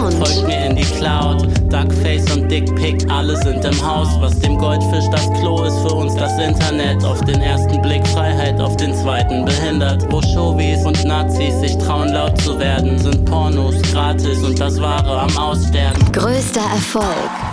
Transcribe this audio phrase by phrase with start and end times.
[0.00, 0.16] Lounge.
[0.16, 4.08] Folgt mir in die Cloud, Duckface und Dickpick, alle sind im Haus.
[4.20, 7.04] Was dem Goldfisch das Klo ist, für uns das Internet.
[7.04, 10.10] Auf den ersten Blick Freiheit, auf den zweiten behindert.
[10.10, 15.20] Wo Chauvis und Nazis sich trauen laut zu werden, sind Pornos gratis und das Wahre
[15.20, 16.12] am Aussterben.
[16.12, 17.04] Größter Erfolg.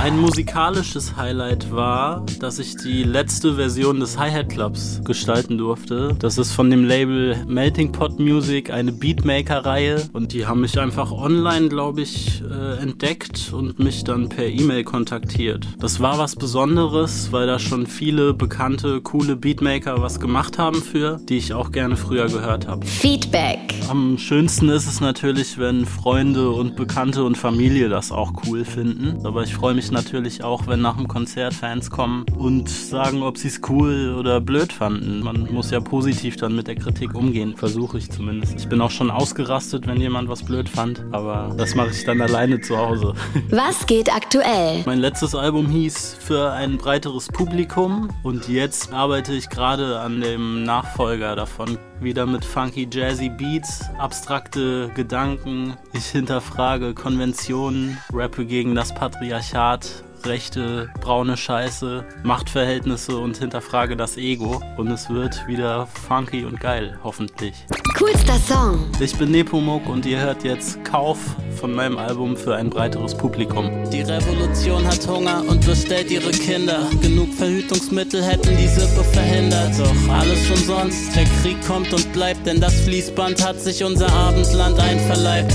[0.00, 6.16] Ein musikalisches Highlight war, dass ich die letzte Version des Hi-Hat Clubs gestalten durfte.
[6.18, 10.08] Das ist von dem Label Melting Pot Music, eine Beatmaker-Reihe.
[10.12, 14.84] Und die haben mich einfach online, glaube ich, äh, entdeckt und mich dann per E-Mail
[14.84, 15.66] kontaktiert.
[15.78, 21.20] Das war was Besonderes, weil da schon viele bekannte, coole Beatmaker was gemacht haben für,
[21.28, 22.86] die ich auch gerne früher gehört habe.
[22.86, 23.58] Feedback.
[23.88, 29.26] Am schönsten ist es natürlich, wenn Freunde und Bekannte und Familie das auch cool finden.
[29.26, 33.38] Aber ich freue mich natürlich auch, wenn nach dem Konzert Fans kommen und sagen, ob
[33.38, 35.20] sie es cool oder blöd fanden.
[35.20, 38.54] Man muss ja positiv dann mit der Kritik umgehen, versuche ich zumindest.
[38.56, 42.21] Ich bin auch schon ausgerastet, wenn jemand was blöd fand, aber das mache ich dann
[42.22, 43.14] alleine zu Hause.
[43.50, 44.82] Was geht aktuell?
[44.86, 50.64] Mein letztes Album hieß Für ein breiteres Publikum und jetzt arbeite ich gerade an dem
[50.64, 51.78] Nachfolger davon.
[52.00, 55.76] Wieder mit funky jazzy Beats, abstrakte Gedanken.
[55.92, 64.62] Ich hinterfrage Konventionen, rappe gegen das Patriarchat, rechte, braune Scheiße, Machtverhältnisse und hinterfrage das Ego.
[64.76, 67.54] Und es wird wieder funky und geil, hoffentlich.
[67.94, 68.86] Coolster Song.
[69.00, 71.18] Ich bin Nepomuk und ihr hört jetzt Kauf
[71.56, 73.70] von meinem Album für ein breiteres Publikum.
[73.90, 76.88] Die Revolution hat Hunger und bestellt ihre Kinder.
[77.02, 79.78] Genug Verhütungsmittel hätten die Sippe verhindert.
[79.78, 84.78] Doch alles umsonst, der Krieg kommt und bleibt, denn das Fließband hat sich unser Abendland
[84.80, 85.54] einverleibt.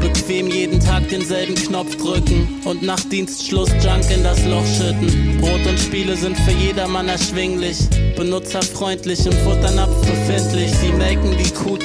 [0.00, 5.38] Bequem jeden Tag denselben Knopf drücken und nach Dienstschluss Junk in das Loch schütten.
[5.40, 7.78] Brot und Spiele sind für jedermann erschwinglich,
[8.16, 10.35] benutzerfreundlich im Futternapf befindlich.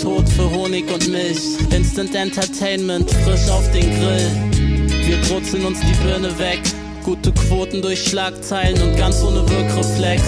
[0.02, 1.40] Tot für Honig und Milch.
[1.76, 4.32] Instant Entertainment, frisch auf den Grill.
[5.06, 6.60] Wir brutzeln uns die Birne weg.
[7.04, 10.22] Gute Quoten durch Schlagzeilen und ganz ohne Wirkreflex.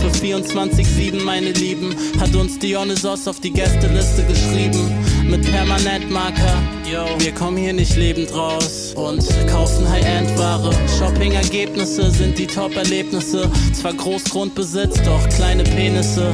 [0.00, 4.92] Für 24-7, meine Lieben, hat uns Dionysos auf die Gästeliste geschrieben.
[5.28, 6.62] Mit Permanentmarker.
[6.90, 10.70] Yo, wir kommen hier nicht lebend raus und kaufen High-End-Ware.
[10.98, 13.50] Shopping-Ergebnisse sind die Top-Erlebnisse.
[13.72, 16.32] Zwar Großgrundbesitz, doch kleine Penisse.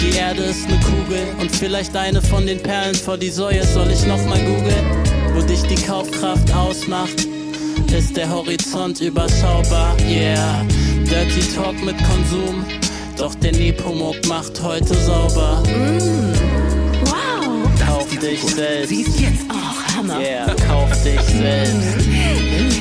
[0.00, 3.64] Die Erde ist ne Kugel und vielleicht eine von den Perlen vor die Säue.
[3.64, 7.26] Soll ich nochmal googeln, wo dich die Kaufkraft ausmacht?
[7.92, 10.64] ist der Horizont überschaubar, yeah.
[11.04, 12.64] Dirty Talk mit Konsum,
[13.16, 15.62] doch der Nepomuk macht heute sauber.
[15.64, 16.49] Wow.
[18.20, 19.44] Dich selbst, Sie ist jetzt.
[19.50, 20.20] Och, Hammer.
[20.20, 22.06] yeah, kauf dich selbst,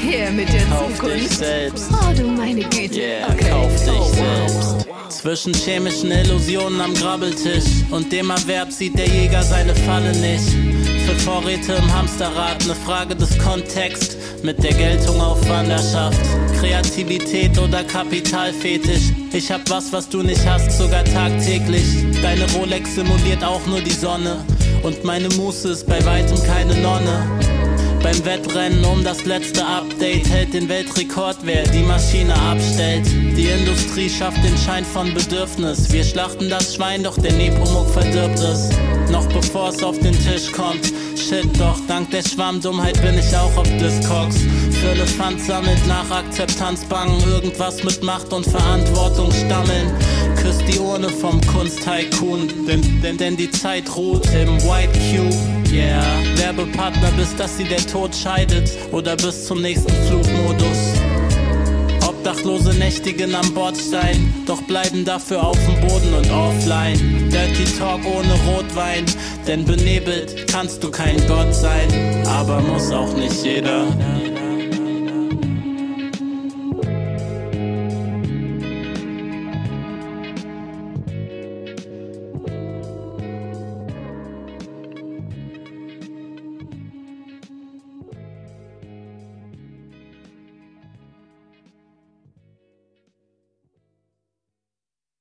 [0.04, 1.38] Her mit der kauf dich Zukunft.
[1.38, 3.00] selbst, Oh, du meine Güte.
[3.00, 3.50] yeah, okay.
[3.50, 4.50] kauf dich oh, wow.
[4.50, 5.20] selbst.
[5.22, 10.50] Zwischen chemischen Illusionen am Grabbeltisch und dem Erwerb sieht der Jäger seine Falle nicht.
[11.06, 16.20] Für Vorräte im Hamsterrad, ne Frage des Kontexts mit der Geltung auf Wanderschaft.
[16.60, 19.12] Kreativität oder Kapitalfetisch.
[19.34, 21.86] Ich hab was, was du nicht hast, sogar tagtäglich.
[22.22, 24.46] Deine Rolex simuliert auch nur die Sonne.
[24.84, 27.40] Und meine Muße ist bei weitem keine Nonne.
[28.02, 33.06] Beim Wettrennen um das letzte Update hält den Weltrekord, wer die Maschine abstellt.
[33.06, 35.92] Die Industrie schafft den Schein von Bedürfnis.
[35.92, 38.70] Wir schlachten das Schwein, doch der Nepomuk verdirbt es.
[39.12, 40.94] Noch bevor es auf den Tisch kommt.
[41.30, 44.38] Shit, doch dank der Schwammdummheit bin ich auch auf Discogs.
[44.82, 49.94] Für Elefant sammelt nach Akzeptanz bangen, irgendwas mit Macht und Verantwortung stammeln.
[50.38, 55.72] Küsst die Urne vom Kunsttycoon, denn, denn, denn die Zeit ruht im White Cube.
[55.72, 56.02] Yeah,
[56.38, 61.09] Werbepartner, bis dass sie der Tod scheidet oder bis zum nächsten Flugmodus.
[62.30, 67.28] Obdachlose nächtigen am Bordstein, doch bleiben dafür auf dem Boden und offline.
[67.32, 69.06] Dirty Talk ohne Rotwein,
[69.48, 71.88] denn benebelt kannst du kein Gott sein,
[72.28, 73.88] aber muss auch nicht jeder.